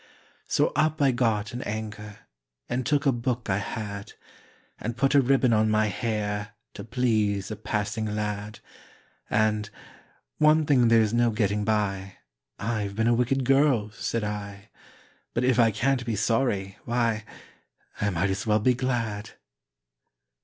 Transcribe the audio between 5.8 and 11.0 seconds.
hair To please a passing lad. And, "One thing